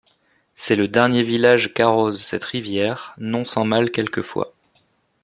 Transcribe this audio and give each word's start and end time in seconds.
C'est 0.55 0.75
le 0.75 0.87
dernier 0.87 1.21
village 1.21 1.75
qu'arrose 1.75 2.23
cette 2.23 2.43
rivière, 2.45 3.13
non 3.19 3.45
sans 3.45 3.65
mal 3.65 3.91
quelquefois. 3.91 4.55